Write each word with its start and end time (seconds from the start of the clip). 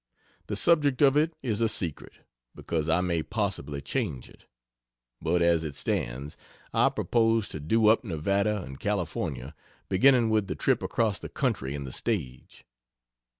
The 0.47 0.55
subject 0.55 1.03
of 1.03 1.15
it 1.15 1.35
is 1.43 1.61
a 1.61 1.69
secret, 1.69 2.13
because 2.55 2.89
I 2.89 3.01
may 3.01 3.21
possibly 3.21 3.81
change 3.81 4.29
it. 4.29 4.45
But 5.21 5.43
as 5.43 5.63
it 5.63 5.75
stands, 5.75 6.37
I 6.73 6.89
propose 6.89 7.49
to 7.49 7.59
do 7.59 7.85
up 7.85 8.03
Nevada 8.03 8.63
and 8.63 8.79
Cal., 8.79 9.07
beginning 9.89 10.29
with 10.31 10.47
the 10.47 10.55
trip 10.55 10.81
across 10.81 11.19
the 11.19 11.29
country 11.29 11.75
in 11.75 11.83
the 11.83 11.91
stage. 11.93 12.65